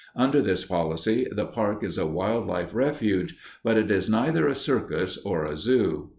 Under 0.15 0.41
this 0.41 0.65
policy 0.65 1.27
the 1.31 1.45
park 1.45 1.83
is 1.83 1.95
a 1.95 2.07
wildlife 2.07 2.73
refuge 2.73 3.37
but 3.63 3.77
it 3.77 3.91
is 3.91 4.09
neither 4.09 4.47
a 4.47 4.55
circus 4.55 5.15
or 5.19 5.45
a 5.45 5.55
zoo." 5.55 6.09